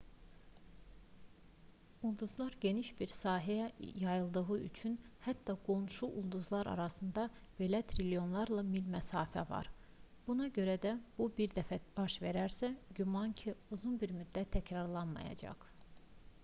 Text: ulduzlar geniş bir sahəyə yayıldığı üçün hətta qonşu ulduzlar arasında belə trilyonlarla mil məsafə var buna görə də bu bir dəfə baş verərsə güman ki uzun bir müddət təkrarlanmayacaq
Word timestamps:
ulduzlar 2.07 2.53
geniş 2.61 2.87
bir 3.01 3.11
sahəyə 3.15 3.67
yayıldığı 4.03 4.55
üçün 4.69 4.95
hətta 5.25 5.55
qonşu 5.67 6.07
ulduzlar 6.21 6.69
arasında 6.73 7.25
belə 7.59 7.81
trilyonlarla 7.91 8.63
mil 8.73 8.89
məsafə 8.97 9.45
var 9.51 9.71
buna 10.31 10.49
görə 10.59 10.79
də 10.87 10.93
bu 11.19 11.29
bir 11.41 11.53
dəfə 11.59 11.79
baş 12.01 12.17
verərsə 12.25 12.71
güman 13.01 13.37
ki 13.43 13.53
uzun 13.79 14.01
bir 14.05 14.17
müddət 14.21 14.53
təkrarlanmayacaq 14.57 15.69